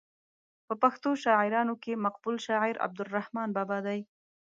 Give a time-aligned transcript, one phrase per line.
[0.67, 3.99] په پښتو شاعرانو کې مقبول شاعر عبدالرحمان بابا دی.